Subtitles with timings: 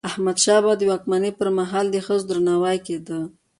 [0.03, 3.19] د احمدشاه بابا د واکمني پر مهال د ښځو درناوی کيده.